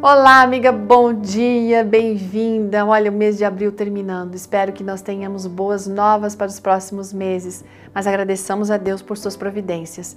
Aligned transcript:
Olá, 0.00 0.42
amiga, 0.42 0.70
bom 0.70 1.12
dia, 1.12 1.82
bem-vinda. 1.82 2.86
Olha, 2.86 3.10
o 3.10 3.14
mês 3.14 3.36
de 3.36 3.44
abril 3.44 3.72
terminando. 3.72 4.36
Espero 4.36 4.72
que 4.72 4.84
nós 4.84 5.02
tenhamos 5.02 5.44
boas 5.44 5.88
novas 5.88 6.36
para 6.36 6.46
os 6.46 6.60
próximos 6.60 7.12
meses, 7.12 7.64
mas 7.92 8.06
agradeçamos 8.06 8.70
a 8.70 8.76
Deus 8.76 9.02
por 9.02 9.18
suas 9.18 9.36
providências. 9.36 10.16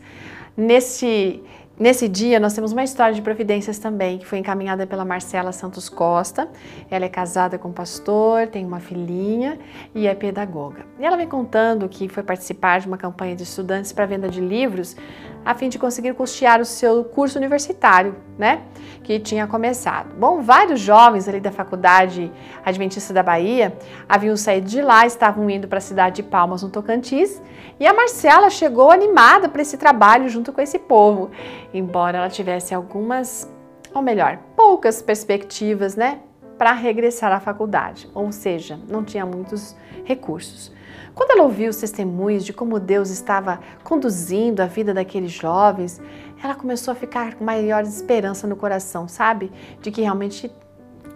Nesse 0.56 1.42
Nesse 1.82 2.08
dia, 2.08 2.40
nós 2.40 2.54
temos 2.54 2.74
uma 2.74 2.84
história 2.84 3.12
de 3.12 3.24
providências 3.24 3.80
também, 3.80 4.20
que 4.20 4.26
foi 4.28 4.38
encaminhada 4.38 4.86
pela 4.86 5.04
Marcela 5.04 5.52
Santos 5.52 5.90
Costa. 5.90 6.48
Ela 6.92 7.06
é 7.06 7.10
casada 7.10 7.58
com 7.58 7.70
um 7.70 7.74
pastor, 7.74 8.46
tem 8.46 8.64
uma 8.64 8.80
filhinha 8.80 9.58
e 9.96 10.06
é 10.06 10.14
pedagoga. 10.14 10.86
E 11.00 11.04
ela 11.04 11.18
vem 11.18 11.28
contando 11.28 11.90
que 11.90 12.08
foi 12.08 12.22
participar 12.22 12.82
de 12.82 12.88
uma 12.88 13.00
campanha 13.00 13.36
de 13.36 13.42
estudantes 13.42 13.92
para 13.92 14.06
venda 14.06 14.30
de 14.30 14.40
livros 14.40 14.96
a 15.44 15.56
fim 15.56 15.70
de 15.70 15.80
conseguir 15.80 16.14
custear 16.14 16.62
o 16.62 16.66
seu 16.66 17.04
curso 17.04 17.40
universitário, 17.40 18.16
né? 18.38 18.62
Que 19.04 19.20
tinha 19.20 19.48
começado. 19.48 20.14
Bom, 20.16 20.42
vários 20.42 20.80
jovens 20.80 21.28
ali 21.28 21.40
da 21.40 21.52
faculdade 21.52 22.32
Adventista 22.64 23.12
da 23.12 23.24
Bahia 23.24 23.76
haviam 24.08 24.38
saído 24.38 24.68
de 24.68 24.82
lá, 24.82 25.06
estavam 25.06 25.50
indo 25.50 25.68
para 25.68 25.80
a 25.80 25.82
cidade 25.82 26.18
de 26.18 26.24
Palmas, 26.24 26.62
no 26.62 26.70
Tocantins, 26.70 27.42
e 27.80 27.88
a 27.88 27.94
Marcela 27.94 28.50
chegou 28.52 28.92
animada 28.92 29.50
para 29.50 29.64
esse 29.64 29.78
trabalho 29.78 30.30
junto 30.30 30.54
com 30.54 30.62
esse 30.62 30.78
povo, 30.78 31.32
embora 31.74 32.18
ela 32.18 32.30
tivesse 32.30 32.74
algumas, 32.74 33.50
ou 33.94 34.02
melhor, 34.02 34.40
poucas 34.56 35.02
perspectivas, 35.02 35.96
né? 35.96 36.20
Para 36.58 36.74
regressar 36.74 37.32
à 37.32 37.40
faculdade, 37.40 38.10
ou 38.14 38.32
seja, 38.32 38.80
não 38.88 39.04
tinha 39.04 39.26
muitos 39.26 39.76
recursos. 40.04 40.72
Quando 41.14 41.32
ela 41.32 41.44
ouviu 41.44 41.70
os 41.70 41.78
testemunhos 41.78 42.46
de 42.46 42.54
como 42.54 42.80
Deus 42.80 43.10
estava 43.10 43.60
conduzindo 43.84 44.62
a 44.62 44.66
vida 44.66 44.94
daqueles 44.94 45.32
jovens, 45.32 46.00
ela 46.42 46.56
começou 46.56 46.92
a 46.92 46.96
ficar 46.96 47.36
com 47.36 47.44
maior 47.44 47.84
esperança 47.84 48.48
no 48.48 48.56
coração, 48.56 49.08
sabe? 49.08 49.52
De 49.82 49.92
que 49.92 50.02
realmente 50.02 50.52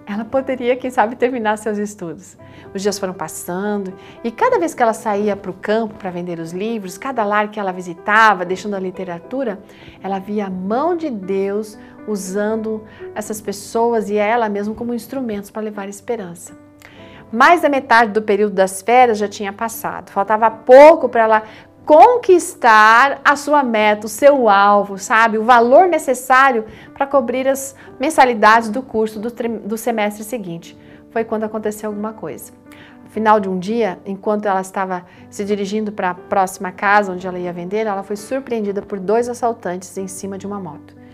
ela 0.05 0.23
poderia, 0.23 0.76
quem 0.76 0.91
sabe, 0.91 1.16
terminar 1.16 1.58
seus 1.58 1.77
estudos. 1.77 2.38
Os 2.73 2.81
dias 2.81 3.00
foram 3.00 3.14
passando 3.14 3.94
e 4.23 4.31
cada 4.31 4.59
vez 4.59 4.73
que 4.73 4.84
ela 4.84 4.94
saía 4.94 5.36
para 5.36 5.50
o 5.50 5.53
campo 5.53 5.95
para 5.95 6.12
vender 6.12 6.39
os 6.39 6.52
livros, 6.52 6.97
cada 6.97 7.23
lar 7.23 7.50
que 7.50 7.59
ela 7.59 7.72
visitava, 7.72 8.45
deixando 8.45 8.75
a 8.75 8.80
literatura, 8.80 9.59
ela 10.03 10.20
via 10.20 10.45
a 10.45 10.50
mão 10.50 10.95
de 10.95 11.09
Deus 11.09 11.78
usando 12.08 12.84
essas 13.16 13.42
pessoas 13.42 14.09
e 14.09 14.17
ela 14.17 14.47
mesma 14.47 14.75
como 14.75 14.94
instrumentos 14.94 15.50
para 15.50 15.64
levar 15.64 15.89
esperança. 15.89 16.53
Mais 17.31 17.62
da 17.62 17.69
metade 17.69 18.12
do 18.12 18.22
período 18.22 18.53
das 18.53 18.81
férias 18.81 19.17
já 19.17 19.28
tinha 19.28 19.52
passado. 19.52 20.12
Faltava 20.12 20.50
pouco 20.52 21.09
para 21.09 21.23
ela 21.23 21.44
conquistar 21.86 23.22
a 23.23 23.36
sua 23.36 23.64
meta, 23.64 24.08
o 24.08 24.09
seu 24.09 24.50
alvo, 24.50 24.97
sabe? 24.97 25.38
O 25.38 25.44
valor 25.44 25.88
necessário 25.88 26.66
para 26.94 27.05
cobrir 27.05 27.47
as 27.47 27.75
mensalidades 28.00 28.69
do 28.69 28.81
curso 28.81 29.19
do, 29.19 29.30
do 29.59 29.78
semestre 29.78 30.23
seguinte. 30.23 30.75
Foi 31.11 31.23
quando 31.23 31.44
aconteceu 31.44 31.89
alguma 31.89 32.11
coisa. 32.11 32.52
No 33.03 33.09
final 33.09 33.39
de 33.39 33.47
um 33.47 33.59
dia, 33.59 34.00
enquanto 34.06 34.47
ela 34.47 34.61
estava 34.61 35.06
se 35.30 35.45
dirigindo 35.45 35.91
para 35.91 36.09
a 36.09 36.16
próxima 36.16 36.72
casa 36.72 37.11
onde 37.11 37.28
ela 37.28 37.38
ia 37.38 37.53
vender, 37.53 37.86
ela 37.86 38.03
foi 38.03 38.16
surpreendida 38.16 38.81
por 38.81 39.00
dois 39.00 39.30
assaltantes 39.30 39.95
em 39.97 40.08
cima 40.08 40.38
de 40.38 40.47
uma 40.47 40.59
moto. 40.59 41.05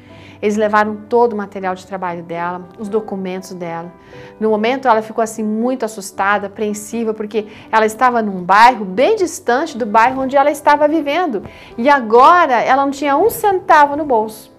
Eles 0.42 0.58
levaram 0.58 0.96
todo 1.08 1.34
o 1.34 1.38
material 1.38 1.76
de 1.76 1.86
trabalho 1.86 2.24
dela, 2.24 2.68
os 2.80 2.90
documentos 2.90 3.54
dela. 3.54 3.92
No 4.40 4.50
momento, 4.50 4.88
ela 4.88 5.02
ficou 5.02 5.22
assim 5.22 5.44
muito 5.44 5.86
assustada, 5.86 6.48
apreensiva, 6.48 7.14
porque 7.14 7.48
ela 7.72 7.86
estava 7.86 8.22
num 8.22 8.44
bairro 8.44 8.84
bem 8.84 9.16
distante 9.16 9.78
do 9.78 9.86
bairro 9.86 10.22
onde 10.22 10.36
ela 10.36 10.50
estava 10.50 10.88
vivendo. 10.88 11.44
E 11.78 11.90
agora 11.90 12.60
ela 12.60 12.84
não 12.84 12.92
tinha 12.92 13.16
um 13.16 13.30
centavo 13.30 13.96
no 13.96 14.04
bolso. 14.04 14.52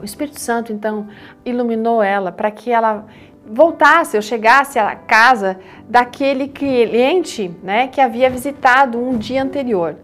O 0.00 0.04
Espírito 0.04 0.40
Santo, 0.40 0.72
então, 0.72 1.08
iluminou 1.44 2.02
ela 2.02 2.32
para 2.32 2.50
que 2.50 2.70
ela 2.70 3.04
voltasse, 3.46 4.16
eu 4.16 4.22
chegasse 4.22 4.78
à 4.78 4.94
casa 4.94 5.58
daquele 5.88 6.46
cliente 6.46 7.54
né, 7.62 7.88
que 7.88 8.00
havia 8.00 8.30
visitado 8.30 8.98
um 8.98 9.18
dia 9.18 9.42
anterior. 9.42 9.96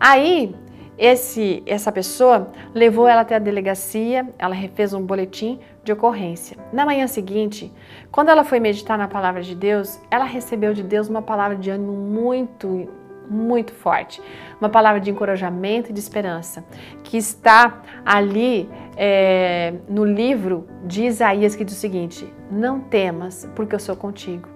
Aí 0.00 0.54
esse, 0.96 1.62
essa 1.66 1.90
pessoa 1.90 2.48
levou 2.72 3.08
ela 3.08 3.22
até 3.22 3.34
a 3.34 3.38
delegacia, 3.38 4.28
ela 4.38 4.54
fez 4.74 4.92
um 4.94 5.02
boletim 5.02 5.58
de 5.82 5.92
ocorrência. 5.92 6.56
Na 6.72 6.86
manhã 6.86 7.06
seguinte, 7.06 7.72
quando 8.10 8.28
ela 8.28 8.44
foi 8.44 8.60
meditar 8.60 8.96
na 8.96 9.08
palavra 9.08 9.42
de 9.42 9.54
Deus, 9.54 10.00
ela 10.10 10.24
recebeu 10.24 10.72
de 10.72 10.82
Deus 10.82 11.08
uma 11.08 11.22
palavra 11.22 11.56
de 11.56 11.68
ânimo 11.70 11.92
muito, 11.92 12.88
muito 13.28 13.72
forte, 13.72 14.22
uma 14.60 14.68
palavra 14.68 15.00
de 15.00 15.10
encorajamento 15.10 15.90
e 15.90 15.92
de 15.92 16.00
esperança, 16.00 16.64
que 17.02 17.16
está 17.16 17.82
ali 18.04 18.68
é, 18.96 19.74
no 19.88 20.04
livro 20.04 20.66
de 20.84 21.04
Isaías, 21.04 21.56
que 21.56 21.64
diz 21.64 21.76
o 21.76 21.80
seguinte: 21.80 22.32
Não 22.50 22.80
temas, 22.80 23.48
porque 23.54 23.74
eu 23.74 23.80
sou 23.80 23.96
contigo. 23.96 24.53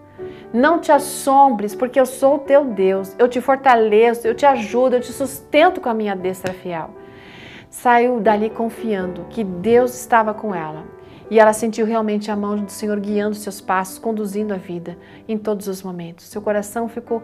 Não 0.52 0.78
te 0.80 0.90
assombres, 0.90 1.74
porque 1.74 2.00
eu 2.00 2.06
sou 2.06 2.36
o 2.36 2.38
teu 2.38 2.64
Deus. 2.64 3.14
Eu 3.18 3.28
te 3.28 3.40
fortaleço, 3.40 4.26
eu 4.26 4.34
te 4.34 4.46
ajudo, 4.46 4.96
eu 4.96 5.00
te 5.00 5.12
sustento 5.12 5.80
com 5.80 5.88
a 5.88 5.94
minha 5.94 6.16
destra 6.16 6.54
fiel. 6.54 6.90
Saiu 7.68 8.18
dali 8.18 8.48
confiando 8.48 9.26
que 9.28 9.44
Deus 9.44 9.94
estava 9.94 10.32
com 10.32 10.54
ela. 10.54 10.84
E 11.30 11.38
ela 11.38 11.52
sentiu 11.52 11.84
realmente 11.84 12.30
a 12.30 12.36
mão 12.36 12.56
do 12.56 12.72
Senhor 12.72 12.98
guiando 12.98 13.34
seus 13.34 13.60
passos, 13.60 13.98
conduzindo 13.98 14.54
a 14.54 14.56
vida 14.56 14.96
em 15.28 15.36
todos 15.36 15.68
os 15.68 15.82
momentos. 15.82 16.26
Seu 16.26 16.40
coração 16.40 16.88
ficou 16.88 17.22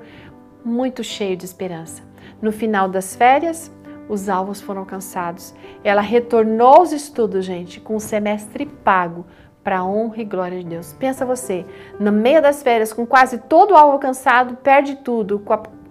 muito 0.62 1.02
cheio 1.02 1.36
de 1.36 1.46
esperança. 1.46 2.02
No 2.42 2.52
final 2.52 2.86
das 2.88 3.16
férias, 3.16 3.72
os 4.06 4.28
alvos 4.28 4.60
foram 4.60 4.80
alcançados. 4.80 5.54
Ela 5.82 6.02
retornou 6.02 6.74
aos 6.74 6.92
estudos, 6.92 7.46
gente, 7.46 7.80
com 7.80 7.96
o 7.96 8.00
semestre 8.00 8.66
pago, 8.66 9.24
para 9.64 9.78
a 9.78 9.84
honra 9.84 10.20
e 10.20 10.24
glória 10.24 10.58
de 10.58 10.66
Deus. 10.66 10.92
Pensa 10.92 11.24
você, 11.24 11.64
no 11.98 12.12
meio 12.12 12.42
das 12.42 12.62
férias, 12.62 12.92
com 12.92 13.06
quase 13.06 13.38
todo 13.38 13.72
o 13.72 13.76
alvo 13.76 13.92
alcançado, 13.92 14.56
perde 14.56 14.96
tudo, 14.96 15.42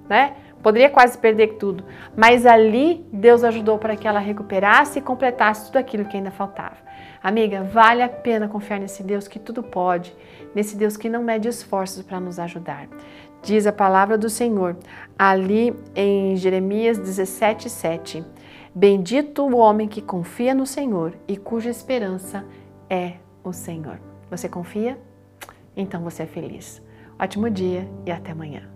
né? 0.08 0.36
Poderia 0.62 0.90
quase 0.90 1.18
perder 1.18 1.56
tudo, 1.56 1.84
mas 2.16 2.46
ali 2.46 3.06
Deus 3.12 3.44
ajudou 3.44 3.78
para 3.78 3.98
que 3.98 4.08
ela 4.08 4.20
recuperasse 4.20 5.00
e 5.00 5.02
completasse 5.02 5.66
tudo 5.66 5.76
aquilo 5.76 6.06
que 6.06 6.16
ainda 6.16 6.32
faltava. 6.32 6.78
Amiga, 7.22 7.64
vale 7.64 8.02
a 8.02 8.08
pena 8.08 8.48
confiar 8.48 8.80
nesse 8.80 9.04
Deus 9.04 9.28
que 9.28 9.40
tudo 9.40 9.62
pode, 9.62 10.16
nesse 10.56 10.78
Deus 10.78 10.96
que 10.96 11.10
não 11.10 11.22
mede 11.22 11.50
esforços 11.50 12.02
para 12.04 12.20
nos 12.20 12.40
ajudar. 12.40 12.88
Diz 13.42 13.68
a 13.68 13.74
palavra 13.74 14.18
do 14.18 14.30
Senhor 14.30 14.78
ali 15.20 15.76
em 15.94 16.38
Jeremias 16.38 16.98
17, 16.98 17.70
7. 17.70 18.24
Bendito 18.74 19.44
o 19.44 19.58
homem 19.58 19.88
que 19.88 20.02
confia 20.02 20.56
no 20.56 20.66
Senhor 20.66 21.14
e 21.28 21.36
cuja 21.36 21.70
esperança 21.70 22.46
é 22.90 23.16
o 23.44 23.52
Senhor. 23.52 24.00
Você 24.30 24.48
confia? 24.48 25.00
Então 25.76 26.04
você 26.04 26.24
é 26.24 26.26
feliz. 26.28 26.82
Ótimo 27.20 27.50
dia 27.50 27.88
e 28.06 28.12
até 28.12 28.32
amanhã. 28.32 28.70